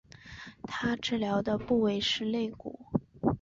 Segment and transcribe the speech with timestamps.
[0.63, 2.87] 她治疗的部位是肋骨。